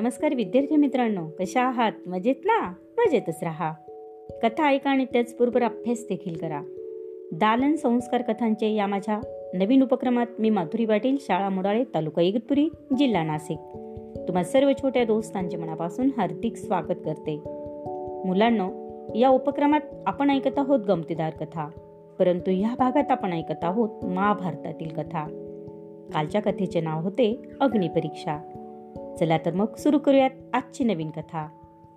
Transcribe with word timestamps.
नमस्कार 0.00 0.34
विद्यार्थी 0.34 0.76
मित्रांनो 0.76 1.26
कशा 1.40 1.62
आहात? 1.62 1.92
मजेत 2.06 2.34
ना? 2.44 2.74
मजेतच 2.98 3.38
राहा. 3.42 3.72
कथा 4.42 4.66
ऐका 4.66 4.90
आणि 4.90 5.04
त्याचबरोबर 5.04 5.62
अभ्यास 5.62 6.06
देखील 6.08 6.36
करा. 6.36 6.62
दालन 7.32 7.74
संस्कार 7.74 8.22
कथांचे 8.22 8.68
या 8.74 8.86
माझ्या 8.86 9.20
नवीन 9.54 9.82
उपक्रमात 9.82 10.26
मी 10.38 10.50
माधुरी 10.50 10.86
पाटील 10.86 11.16
शाळा 11.20 11.48
मुडाळे 11.48 11.84
तालुका 11.84 12.22
इगतपुरी 12.22 12.68
जिल्हा 12.98 13.22
नाशिक. 13.22 13.58
तुम्हा 14.28 14.44
सर्व 14.44 14.72
छोट्या 14.72 15.04
दोस्तांचे 15.04 15.56
मनापासून 15.56 16.10
हार्दिक 16.16 16.56
स्वागत 16.56 17.00
करते. 17.04 17.36
मुलांनो 18.24 18.70
या 19.14 19.28
उपक्रमात 19.28 19.80
आपण 20.06 20.30
ऐकत 20.30 20.58
आहोत 20.58 20.80
गमतीदार 20.88 21.30
कथा 21.30 21.68
परंतु 22.18 22.50
या 22.50 22.74
भागात 22.78 23.10
आपण 23.10 23.32
ऐकत 23.32 23.64
आहोत 23.64 24.04
महाभारतातील 24.04 24.88
कथा. 24.88 25.26
कालच्या 26.12 26.42
कथेचे 26.42 26.80
नाव 26.80 27.02
होते 27.02 27.42
अग्निपरीक्षा. 27.60 28.57
चला 29.20 29.38
तर 29.38 29.54
मग 29.54 29.74
सुरू 29.74 29.98
करूयात 29.98 30.30
आजची 30.52 30.84
नवीन 30.84 31.10
कथा. 31.10 31.46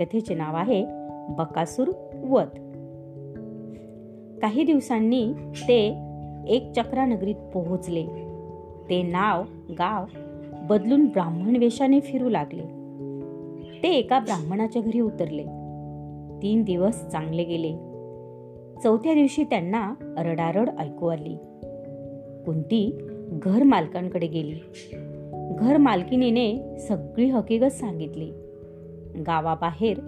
कथेचे 0.00 0.34
नाव 0.34 0.56
आहे 0.56 0.86
बकासूर 1.28 1.88
वध. 2.14 2.48
काही 4.42 4.64
दिवसांनी 4.64 5.32
ते 5.68 5.98
एक 6.48 6.72
चक्रानगरीत 6.76 7.34
पोहोचले. 7.34 8.06
ते 8.90 9.02
नाव 9.02 9.42
गाव 9.70 10.04
बदलून 10.68 11.06
ब्राह्मण 11.06 11.56
वेशाने 11.56 12.00
फिरू 12.00 12.28
लागले. 12.28 12.62
ते 13.82 13.88
एका 13.88 14.18
ब्राह्मणाच्या 14.18 14.82
घरी 14.82 15.00
उतरले. 15.00 15.42
तीन 16.42 16.62
दिवस 16.62 17.06
चांगले 17.06 17.44
गेले. 17.44 17.72
चौथ्या 18.82 19.14
दिवशी 19.14 19.44
त्यांना 19.44 19.94
रडारड 20.00 20.70
ऐकू 20.78 21.06
आली. 21.06 21.36
कुंती 22.46 22.98
घर 23.32 23.62
मालकांकडे 23.62 24.26
गेली. 24.26 24.60
घर 25.50 25.76
मालकिनीने 25.76 26.78
सगळी 26.78 27.30
हकीकत 27.30 27.64
सांगितली. 27.64 28.30
गावाबाहेर 29.26 30.00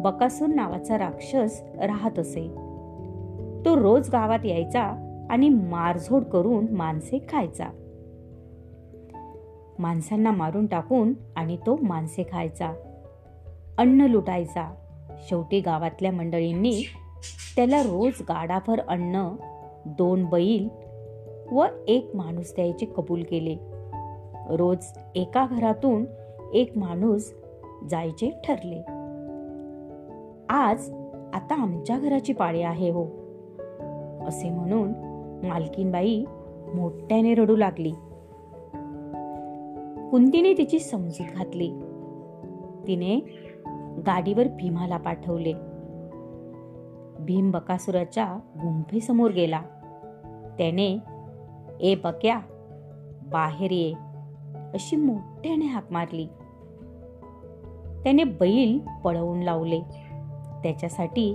बकासूर 0.00 0.48
नावाचा 0.48 0.98
राक्षस 0.98 1.62
राहत 1.78 2.18
असे. 2.18 2.48
तो 3.64 3.76
रोज 3.82 4.10
गावात 4.10 4.46
यायचा 4.46 4.82
आणि 5.30 5.48
मारझोड 5.48 6.22
करून 6.22 6.66
माणसे 6.70 7.18
खायचा. 7.28 7.64
माणसांना 9.78 10.30
मारून 10.30 10.66
टाकून 10.66 11.14
आणि 11.36 11.56
तो 11.56 11.78
माणसे 11.82 12.22
खायचा. 12.32 12.72
अन्न 13.78 14.00
लुटायचा. 14.00 14.74
शेवटी 15.28 15.60
गावातल्या 15.60 16.12
मंडळींनी 16.12 16.82
त्याला 17.56 17.82
रोज 17.82 18.12
गाडाभर 18.20 18.80
अन्न 18.80 19.28
दोन 19.86 20.24
बैल 20.24 20.68
व 21.52 21.64
एक 21.88 22.10
माणूस 22.14 22.54
द्यायचे 22.54 22.86
कबूल 22.96 23.22
केले. 23.22 23.71
रोज 24.50 24.98
एका 25.14 25.46
घरातून 25.50 26.04
एक 26.54 26.78
माणूस 26.78 27.34
जायचे 27.90 28.40
ठरले. 28.44 28.80
आज 30.48 30.90
आता 31.32 31.62
आमच्या 31.62 31.98
घराची 31.98 32.32
पाळी 32.32 32.62
आहे 32.62 32.90
हो 32.90 33.04
असे 34.26 34.50
म्हणून 34.50 34.88
मालकीनबाई 35.46 36.24
मोठ्याने 36.74 37.34
रडू 37.34 37.56
लागली. 37.56 37.90
कुंतीने 40.10 40.52
तिची 40.52 40.78
समजूत 40.78 41.26
घातली. 41.36 41.70
तिने 42.86 43.16
गाडीवर 44.06 44.46
भीमाला 44.48 44.96
पाठवले. 44.96 45.52
भीम 47.20 47.50
बकासुराच्या 47.50 48.38
गुंफेसमोर 48.56 49.30
गेला. 49.30 49.60
त्याने 50.58 50.98
ए 51.80 51.94
बक्या 51.94 52.40
बाहेर 53.32 53.70
ये. 53.70 54.11
अशी 54.74 54.96
मोठ्याने 54.96 55.66
हाक 55.66 55.92
मारली. 55.92 56.26
त्याने 58.04 58.24
बैल 58.24 58.80
पळवून 59.04 59.38
लावले. 59.38 59.80
त्याच्यासाठी 60.62 61.34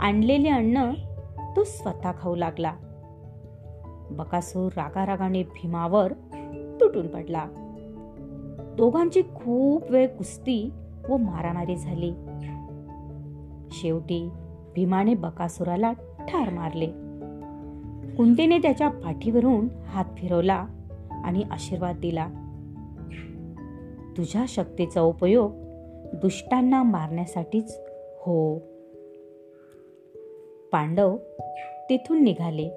आणलेले 0.00 0.48
अन्न 0.48 0.90
तो 1.56 1.64
स्वतः 1.64 2.12
खाऊ 2.20 2.34
लागला. 2.34 2.72
बकासूर 4.10 4.72
रागारागाने 4.76 5.42
भीमावर 5.42 6.12
तुटून 6.80 7.06
पडला. 7.06 7.44
दोघांची 8.78 9.22
खूप 9.22 9.90
वेळ 9.90 10.06
कुस्ती 10.06 10.70
व 11.08 11.16
मारामारी 11.16 11.76
झाली. 11.76 12.12
शेवटी 13.70 14.28
भीमाने 14.74 15.14
बकासुराला 15.14 15.92
ठार 16.20 16.50
मारले. 16.50 16.86
कुंतीने 18.16 18.58
त्याच्या 18.58 18.88
पाठीवरून 18.88 19.68
हात 19.86 20.04
फिरवला 20.16 20.66
आणि 21.24 21.42
आशीर्वाद 21.50 21.96
दिला. 21.96 22.28
तुझ्या 24.16 24.44
शक्तीचा 24.48 25.00
उपयोग 25.00 25.50
दुष्टांना 26.14 26.82
मारण्यासाठीच 26.82 27.80
हो. 28.20 28.58
पांडव 30.72 31.16
तिथून 31.90 32.22
निघाले. 32.22 32.68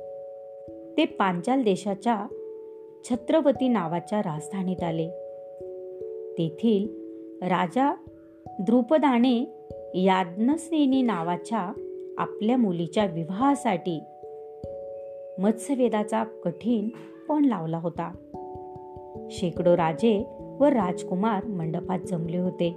ते 0.97 1.05
पांचाल 1.05 1.63
देशाच्या 1.63 2.27
छत्रपती 3.09 3.67
नावाच्या 3.67 4.19
राजधानीत 4.19 4.83
आले. 4.83 5.09
तेथील 6.37 6.87
राजा 7.41 7.95
द्रुपदाने 8.59 9.67
याज्ञसेनी 9.95 11.01
नावाच्या 11.01 11.73
आपल्या 12.17 12.57
मुलीच्या 12.57 13.05
विवाहासाठी 13.05 13.99
मत्स्यवेदाचा 15.37 16.23
कठीण 16.23 16.89
पण 17.27 17.45
लावला 17.45 17.77
होता. 17.77 18.15
शेकडो 19.31 19.77
राजे 19.77 20.23
व 20.59 20.63
राजकुमार 20.63 21.45
मंडपात 21.45 21.99
जमले 21.99 22.37
होते. 22.37 22.71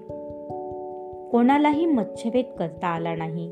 कोणालाही 1.32 1.86
मच्छभेद 1.86 2.44
करता 2.58 2.86
आला 2.86 3.14
नाही. 3.14 3.50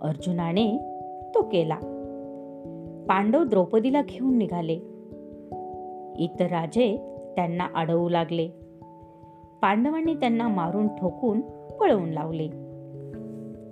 अर्जुनाने 0.00 0.78
तो 1.34 1.42
केला. 1.42 1.76
पांडव 3.08 3.44
द्रौपदीला 3.44 4.02
घेऊन 4.02 4.38
निघाले. 4.38 4.74
इतर 6.18 6.46
राजे 6.46 6.96
त्यांना 7.36 7.66
अडवू 7.74 8.08
लागले. 8.08 8.48
पांडवांनी 9.62 10.14
त्यांना 10.14 10.48
मारून 10.48 10.88
ठोकून 10.88 11.40
पळवून 11.80 12.08
लावले. 12.08 12.46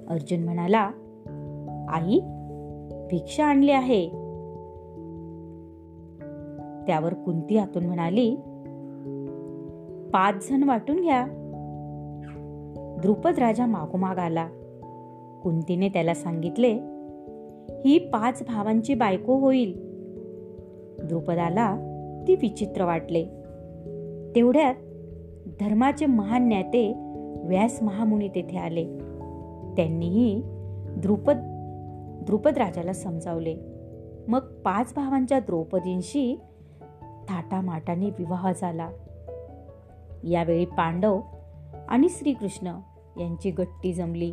अर्जुन 0.08 0.44
म्हणाला 0.44 0.90
आई 1.88 2.20
भिक्षा 3.10 3.44
आणली 3.44 3.72
आहे. 3.72 4.08
त्यावर 6.86 7.14
कुंती 7.14 7.58
आतून 7.58 7.86
म्हणाली 7.86 8.36
पाच 10.12 10.50
जण 10.50 10.62
वाटून 10.62 11.00
घ्या. 11.00 11.26
द्रुपद 13.02 13.38
राजा 13.38 13.66
मागोमाग 13.66 14.18
आला. 14.18 14.48
कुंतीने 15.42 15.88
त्याला 15.88 16.14
सांगितले 16.14 16.72
ही 17.84 17.98
पाच 17.98 18.42
भावांची 18.46 18.94
बायको 18.94 19.38
होईल. 19.38 19.72
द्रुपदाला 21.04 21.76
ती 22.28 22.34
विचित्र 22.34 22.84
वाटले. 22.84 23.24
तेवढ्यात 24.36 24.74
धर्माचे 25.60 26.06
महान 26.06 26.48
नेते 26.48 26.94
व्यास 27.44 27.82
महामुनी 27.82 28.28
तेथे 28.28 28.58
आले. 28.58 28.84
त्यांनीही 29.76 30.42
द्रुपद 30.96 31.36
द्रुपद 32.26 32.58
राजाला 32.58 32.92
समजावले. 32.92 33.56
मग 34.28 34.38
पाच 34.38 34.92
भावांच्या 34.96 35.38
द्रौपदींशी 35.38 36.40
थाटामाटाने 37.28 38.06
विवाह 38.06 38.52
झाला. 38.60 38.90
यावेळी 40.24 40.64
पांडव 40.64 41.20
आणि 41.88 42.08
श्रीकृष्ण 42.08 42.66
यांची 43.20 43.50
गट्टी 43.50 43.92
जमली. 43.92 44.32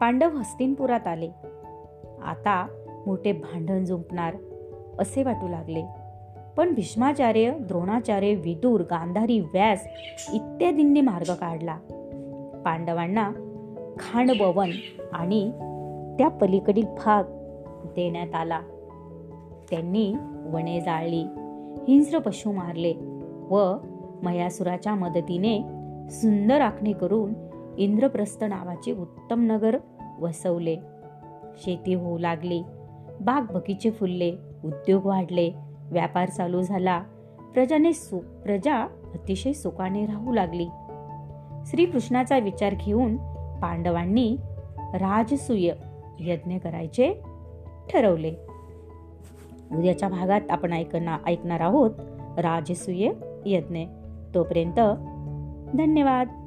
पांडव 0.00 0.28
हस्तिनपुरात 0.28 1.06
आले. 1.06 1.30
आता 2.22 2.66
मोठे 3.06 3.32
भांडण 3.32 3.84
जुंपणार 3.84 4.36
असे 4.98 5.22
वाटू 5.22 5.48
लागले. 5.48 5.84
पण 6.56 6.74
भीष्माचार्य 6.74 7.52
द्रोणाचार्य 7.60 8.34
विदूर 8.34 8.80
गांधारी 8.80 9.40
व्यास 9.40 9.86
इत्यादींनी 10.32 11.00
मार्ग 11.00 11.34
काढला. 11.34 11.76
पांडवांना 12.64 13.30
खाणभवन 13.98 14.70
आणि 15.12 15.50
त्या 16.18 16.28
पलीकडील 16.28 16.86
भाग 16.86 17.22
देण्यात 17.84 18.34
आला. 18.34 18.60
त्यांनी 19.70 20.14
वने 20.52 20.80
जाळली. 20.80 21.22
हिंस्र 21.88 22.18
पशु 22.18 22.52
मारले 22.52 22.94
व 23.50 23.74
मयासुराच्या 24.22 24.94
मदतीने 24.94 25.58
सुंदर 26.10 26.60
आखणी 26.60 26.92
करून 26.92 27.34
इंद्रप्रस्थ 27.78 28.44
नावाचे 28.44 28.92
उत्तम 28.92 29.40
नगर 29.40 29.78
वसवले. 30.20 30.76
शेती 31.56 31.94
होऊ 31.94 32.18
लागली. 32.18 32.62
बाग 33.20 33.52
बगीचे 33.52 33.90
फुलले 33.90 34.32
उद्योग 34.64 35.04
वाढले 35.04 35.52
व्यापार 35.90 36.28
चालू 36.28 36.62
झाला. 36.62 37.02
प्रजाने 37.54 37.92
सु 37.92 38.18
प्रजा 38.18 38.74
अतिशय 39.14 39.52
सुखाने 39.52 40.06
राहू 40.06 40.32
लागली. 40.32 40.66
श्रीकृष्णाचा 41.66 42.38
विचार 42.38 42.74
घेऊन 42.80 43.16
पांडवांनी 43.62 44.36
राजसूय 44.78 45.70
यज्ञ 46.20 46.58
करायचे 46.58 47.22
ठरवले. 47.92 48.34
उद्याच्या 49.72 50.08
भागात 50.08 50.40
आपण 50.50 50.72
ऐकणार 50.72 51.18
ऐकणार 51.26 51.60
आहोत 51.60 51.90
राजसूय 52.38 53.10
यज्ञ. 53.46 53.84
तोपर्यंत 54.34 54.80
धन्यवाद. 55.76 56.37